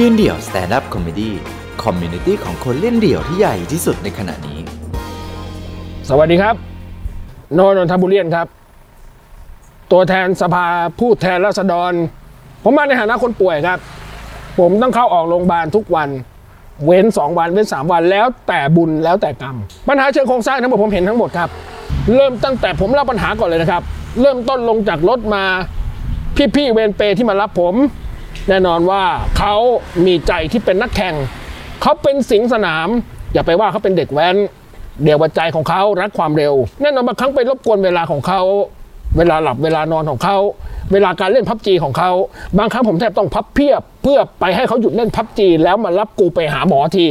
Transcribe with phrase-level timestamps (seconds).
[0.00, 4.58] ยืนเดี่ยว stand-up comedy community ของคนเล่นเดี่ยวที่ใหญ่ที่สุดในขณะนี้
[6.08, 6.54] สวัสดีครับ
[7.54, 8.46] โนนนทบุรีครับ
[9.92, 10.66] ตัวแทนสภา
[10.98, 11.92] ผู้แทนราษฎร
[12.64, 13.78] ผมมาในฐานะคนป่วยครับ
[14.58, 16.08] ผมต้องเข้าออกโรงพยาบาลทุกวัน
[16.86, 19.56] เว้น 2 วันเว้น 3 วันแล้วแต่บุญแล้วแต่กรรม
[19.88, 21.48] ปัญหาเชิงโครงสร้างทั้งหมดผมเห็นทั้งหมดครับ
[22.14, 23.82] เริ่มตั้งแต่ผมเล่าปัญหาก่อนเลยนะครับ
[24.20, 25.44] เริ่มต้นลงจากรถมา
[26.56, 27.74] พี่ๆเวรเปย์ที่มารับผม
[28.48, 29.02] แน่นอนว่า
[29.38, 29.54] เขา
[30.06, 31.14] มีใจที่เป็นนักแข่ง
[31.82, 32.88] เขาเป็นสิงสนาม
[33.32, 34.36] อย่าไปว่าเขาเป็นเด็กแว้น
[35.04, 38.42] เดี๋ยววัใจของเขารักความเร็ว แน่นอนบางครั้งไปรบกวนเวลาของเขา
[39.16, 40.36] เวลาหลับเวลานอนของเขา
[40.92, 42.10] เวลาการเล่นพับจีของเขา
[42.58, 47.06] บางครั้งผมแทบต้องพับเพียบ เพื่อไปให้เขาหยุดเล่นพับจีแล้วมารับกูไปหาหมอที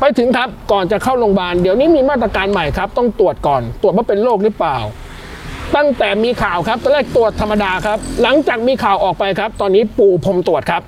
[0.00, 4.76] ไปถึงครับก่อนจะเข้าโรงพยาบาลเดี๋ยวนี้มีมาตรการใหม่ครับ ต้องตรวจก่อน ตรวจว่าเป็นโรคหรือเปล่า
[5.76, 10.82] ตั้งแต่มีข่าวครับตอนแรกตรวจธรรมดาครับ หลังจากมีข่าวออกไปครับ ตอนนี้ปูพรมตรวจครับ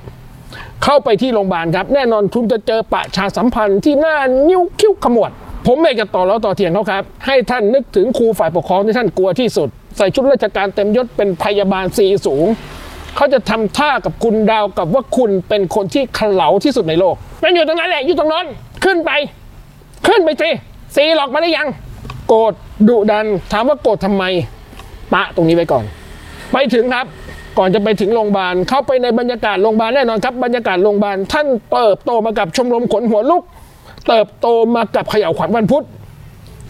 [0.85, 4.16] เข้าไปที่โรงพยาบาลครับ แน่นอนคุณจะเจอประชาสัมพันธ์ที่หน้า
[4.49, 5.30] นิ้วคิ้วขมวด
[5.66, 12.47] ผมไม่จะต่อแล้วต่อเถียงเขาครับ ให้ท่านนึกถึงครูฝ่ายปกครองที่ท่านกลัวที่สุด ใส่ชุดราชการเต็มยศเป็นพยาบาลสีสูง
[13.16, 18.47] เขาจะทำท่ากับคุณดาวกับว่าคุณเป็นคนที่เขลาที่สุดในโลกนั่นอยู่ตรงนั้นแหละอยู่ตรงนั้น
[18.85, 19.10] ขึ้นไป
[20.07, 20.51] ขึ้นไปสิ
[20.97, 21.69] สีหลอกมาได้ยัง
[22.29, 22.52] โกรธ
[22.88, 24.24] ดุดันถามว่าโกรธทำไม
[25.15, 25.85] ปะตรงนี้ไว้ก่อน
[26.52, 27.07] ไปถึงครับ
[27.59, 33.43] ก่อนจะไปถึงโรงพยาบาลเข้าไปในบรรยากาศโรงพยาบาลแน่นอนครับบรรยากาศโรงพยาบาลท่านเติบโตมากับชมรมขนหัวลุก
[34.09, 35.85] เติบโตมากับเขย่าวขวัญวันพุธ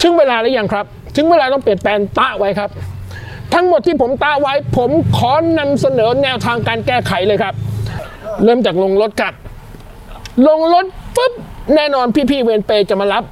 [0.01, 0.85] ถึงเวลาหรือยังครับ
[1.15, 2.69] ถึงเวลาต้องเปลี่ยนแปลงตะไว้ครับ
[3.53, 7.53] ทั้งหมดที่ผมตาไว้ ผมขอนำเสนอแนวทางการแก้ไขเลยครับ
[8.43, 9.33] เริ่มจากลงรถครับ
[10.47, 10.85] ลงรถ
[11.15, 11.33] ปุ๊บ
[11.75, 13.23] แน่นอนพี่ๆเวรเปย์จะมารับ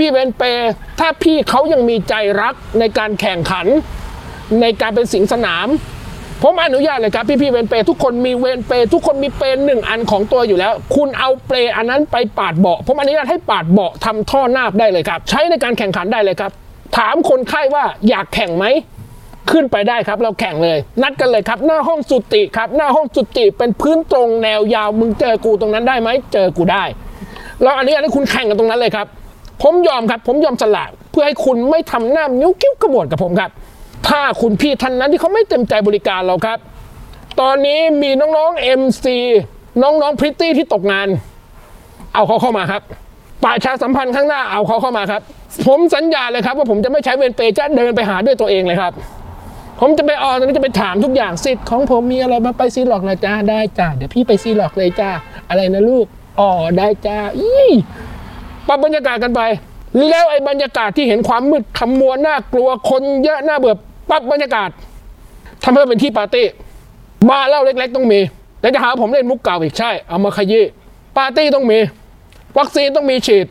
[0.00, 3.66] พี่ๆเวรเปย์ถ้าพี่เขายังมีใจรักในการแข่งขัน
[4.60, 5.68] ในการเป็นสิงสนาม
[6.42, 16.52] ผมอนุญาตเลยครับพี่ๆเวรเปย์ทุกคนมีเวรเปย์ทุกคนมีเปรย์หนึ่งอันของตัวอยู่แล้ว คุณเอาเปรย์อันนั้นไปปาดเบาะผมอนุญาตให้ปาดเบาะทำท่อนาบได้เลยครับ ใช้ในการแข่งขันได้เลยครับ
[16.96, 18.64] ถามคนไข้ว่าอยากแข่งไหม
[19.50, 26.84] ขึ้นไปได้ครับ เราแข่งเลย นัดกันเลยครับ หน้าห้องสุติครับ หน้าห้องสุติเป็นพื้นตรงแนวยาวมึงเจอกูตรงนั้นได้ไหมเจอกูได้
[27.62, 29.06] เราอันนี้อันนี้คุณแข่งกันตรงนั้นเลยครับ
[29.62, 33.50] ผมยอมครับ ผมยอมสละเพื่อให้คุณไม่ทำหน้านิ้วกิ้วกระบวดกับผมครับ
[34.08, 36.58] ถ้าคุณพี่ท่านนั้นที่เขาไม่เต็มใจบริการเราครับ
[37.40, 39.06] ตอนนี้มีน้องๆ MC
[39.82, 41.08] น้องๆพริตตี้ที่ตกงาน
[42.14, 42.82] เอาเขาเข้ามาครับ
[43.44, 45.22] ประชาสัมพันธ์ข้างหน้าเอาเขาเข้ามาครับ
[45.66, 48.92] ผมสัญญาเลยครับ ว่าผมจะไม่ใช้เวรเปรจะเดินไปหาด้วยตัวเองเลยครับ
[49.80, 55.10] ผมจะไปออนตอนนี้จะไปถามทุกอย่างสิทธิ์ของผมมีอะไรมาไปซีหลอกนะจ้าได้จ้าเดี๋ยวพี่ไปซีหลอกเลยจ้า
[55.48, 56.06] อะไรนะลูก
[56.38, 57.70] อ๋อได้จ้าอี้
[58.68, 59.40] ปรับบรรยากาศกันไป
[60.08, 63.74] แล้วไอ้บรรยากาศที่เห็นความมืดขมัวน่ากลัวคนเยอะน่าเบื่อ
[64.10, 64.70] ปรับบรรยากาศ
[65.62, 66.46] ทำให้เป็นที่ปาร์ตี้
[67.28, 68.20] บาร์เหล้าเล็ก ๆ ต้องมี
[68.60, 70.64] แต่จะหาผมเล่นมุกเก่าอีกใช่ เอามาขยี้
[71.16, 71.78] ปาร์ตี้ต้องมี
[72.58, 73.46] วัคซีนต้องมีฉีด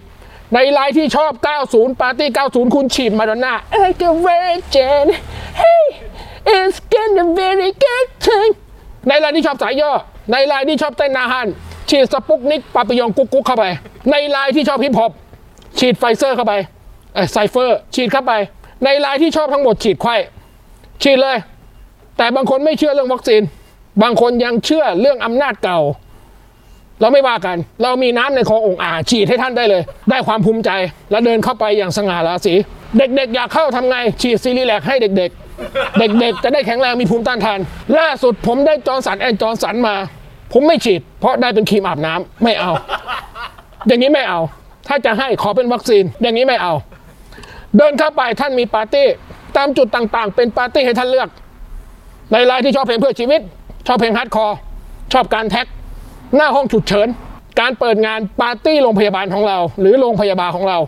[0.53, 1.31] ในไลน์ที่ชอบ
[1.67, 4.27] 90 ปาร์ตี้ 90 คุณฉีดมาดอนน่าเอ้ยก็เว
[4.71, 5.05] เจน
[5.61, 5.83] hey
[6.55, 8.53] it's gonna very good time
[9.07, 9.91] ในไลน์ที่ชอบสายย่อ
[10.31, 11.47] ในไลน์ที่ชอบเต้นนาฮัน
[11.89, 13.65] ฉีดสปุกนิกปาปิยองกุ๊กกุ๊กเข้าไป
[14.11, 15.11] ในไลน์ที่ชอบฮิปฮอป
[15.79, 16.53] ฉีดไฟเซอร์เข้าไป
[17.13, 18.33] เอ้ยไซเฟอร์ฉีดเข้าไป
[18.83, 20.15] ในไลน์ที่ชอบทั้งหมดฉีดไข้
[21.01, 21.37] ฉีดเลย
[22.17, 23.41] แต่บางคนไม่เชื่อเรื่องวัคซีน
[24.01, 25.79] บางคนยังเชื่อเรื่องอำนาจเก่า
[27.01, 30.69] เราไม่ว่ากัน เรามีน้ำในคลององอ่าฉีดให้ท่านได้เลย ได้ความภูมิใจ
[31.11, 32.53] แล้วเดินเข้าไปอย่างสง่าราศี
[32.97, 35.31] เด็กๆ อยากเข้าทำไง ฉีดซีรีแล็คให้เด็ก
[35.65, 37.59] ๆ เด็กๆ จะได้แข็งแรงมีภูมิต้านทาน
[37.99, 39.95] ล่าสุดผมได้จอร์นสันแอนด์จอห์นสันมา
[40.53, 42.71] ผมไม่ฉีด เพราะได้เป็นครีมอาบน้ำไม่เอา
[43.87, 44.39] อย่างนี้ไม่เอา
[44.87, 46.73] ถ้าจะให้ขอเป็นวัคซีน อย่างนี้ไม่เอา
[47.77, 49.07] เดินเข้าไปท่านมีปาร์ตี้
[49.57, 51.29] ตามจุดต่างๆ เป็นปาร์ตี้ให้ท่านเลือก
[52.31, 53.41] ในรายที่ชอบเพลงเพื่อชีวิต
[53.87, 54.57] ชอบเพลงฮาร์ดคอร์
[55.13, 55.67] ชอบการแท็ก
[56.35, 57.07] หน้าห้องฉุกเฉิน
[57.59, 60.79] การเปิดงานปาร์ตี้โรงพยาบาลของเรา หรือโรงพยาบาลของเรา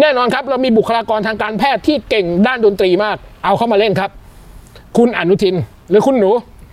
[0.00, 4.10] แน่นอนครับเรามีบุคลากรทางการแพทย์ที่เก่งด้านดนตรีมาก เอาเข้ามาเล่นครับ
[4.96, 5.56] คุณอนุทิน
[5.90, 6.30] หรือคุณหนู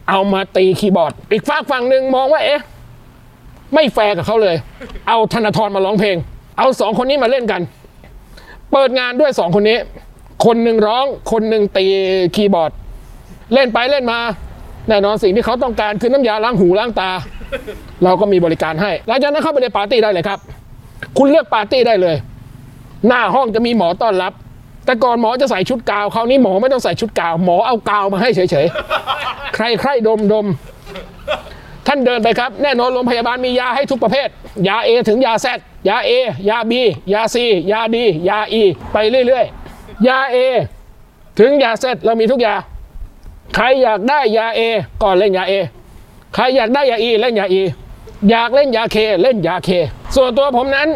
[0.09, 2.61] เอามาตีคีย์บอร์ด อีกฝากฝั่งหนึ่งมองว่าเอ๊ะ
[3.73, 4.55] ไม่แฟร์กับเขาเลย
[5.07, 6.15] เอาธนาธรมาร้องเพลง
[6.57, 7.61] เอาสองคนนี้มาเล่นกัน
[8.71, 9.77] เปิดงานด้วยสองคนนี้
[10.45, 11.85] คนหนึ่งร้อง คนหนึ่งตี
[12.35, 12.71] คีย์บอร์ด
[13.53, 14.19] เล่นไปเล่นมา
[14.89, 17.09] แน่นอนสิ่งที่เขาต้องการคือน้ำยาล้างหูล้างตา
[18.03, 20.39] เราก็มีบริการให้ หลังจากนั้นเข้าไปในปาร์ตี้ได้เลยครับ
[21.17, 22.15] คุณเลือกปาร์ตี้ได้เลย
[23.07, 24.33] หน้าห้องจะมีหมอต้อนรับ
[24.85, 30.45] แต่ก่อนหมอจะใส่ชุดกาวคราวนี้หมอไม่ต้องใส่ชุดกาว หมอเอากาวมาให้เฉยๆ ใครใครดมดม
[31.87, 34.27] ท่านเดินไปครับ แน่นอนโรงพยาบาลมียาให้ทุกประเภท
[34.67, 35.47] ยา A ถึงยา Z
[35.89, 36.11] ยา A
[36.49, 36.73] ยา B
[37.13, 37.35] ยา C
[37.71, 37.97] ยา D
[38.29, 38.63] ยา E
[38.93, 39.64] ไปเรื่อย ๆ
[40.07, 40.37] ยา A
[41.39, 42.55] ถึงยา Z เรามีทุกยา
[43.55, 44.61] ใครอยากได้ยา A
[45.03, 45.53] ก่อนเล่นยา A
[46.33, 47.61] ใครอยากได้ยา อี เล่นยา อี
[48.29, 49.69] อยากเล่นยาเคเล่นยาเค
[50.15, 50.87] ส่วนตัวผมนั้น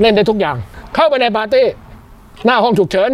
[0.00, 0.56] เล่นได้ทุกอย่าง
[0.94, 1.66] เข้าไปในปาร์ตี้
[2.44, 3.10] หน้าห้องฉุกเฉิน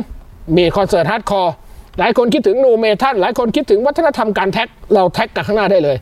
[0.57, 1.55] มีคอนเสิร์ต hardcore
[1.99, 5.97] หลายคนคิดถึง nu metal หลายคนคิดถึงวัฒนธรรมการแท็ก เราแท็กกันข้างหน้าได้เลย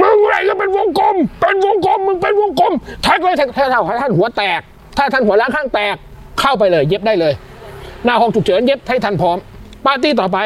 [0.00, 3.66] มึงอะไรก็เป็นวงกลม เป็นวงกลมมึงเป็นวงกลมแท็กเลยแท็กถ้า
[4.02, 4.60] ท่านหัวแตก
[4.96, 5.96] ถ้าท่านหัวล้างข้างแตก
[6.40, 7.32] เข้าไปเลย เย็บได้เลย
[8.06, 9.38] หน้าห้องฉุกเฉินเย็บให้ท่านพร้อม
[9.86, 10.38] ปาร์ตี้ต่อไป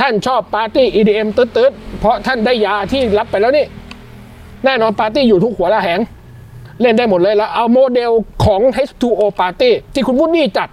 [0.00, 3.66] ท่านชอบปาร์ตี้ EDM ตืดๆ เพราะท่านได้ยาที่รับไปแล้วนี่
[4.64, 6.00] แน่นอนปาร์ตี้อยู่ทุกหัวละแหง
[6.80, 8.12] เล่นได้หมดเลยแล้วเอาโมเดล
[8.44, 10.68] ของ H2O Party ที่คุณวุฒิจัด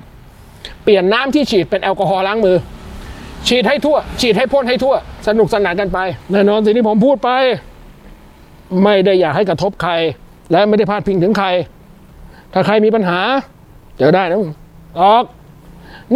[0.84, 2.58] เปลี่ยนน้ำที่ฉีดเป็นแอลกอฮอล์ล้างมือ
[3.48, 4.96] ฉีดให้ทั่ว ฉีดให้พ่นให้ทั่ว
[5.28, 6.00] สนุกสนานกันไป
[6.32, 7.30] แน่นอนสิ่งที่ผมพูดไป
[8.84, 9.94] ไม่ได้อยากให้กระทบใคร
[10.52, 11.48] และไม่ได้พาดพิงถึงใคร
[12.54, 13.20] ถ้าใครมีปัญหา
[13.98, 14.40] เจอได้นะ
[15.02, 15.24] ออก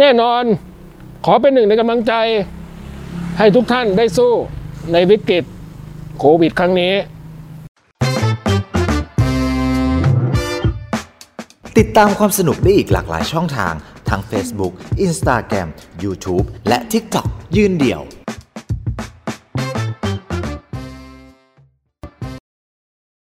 [0.00, 0.44] แน่นอน
[1.24, 2.14] ขอเป็นหนึ่งในกำลังใจ
[3.38, 4.32] ให้ทุกท่านได้สู้
[4.92, 5.44] ในวิกฤต
[6.18, 6.94] โควิดครั้งนี้
[11.78, 13.74] ติดตามความสนุกได้อีกหลากหลายช่องทาง
[14.08, 14.72] ทั้ง Facebook,
[15.06, 15.68] Instagram,
[16.04, 17.26] YouTube และ TikTok
[17.56, 18.02] ยืนเดี่ยว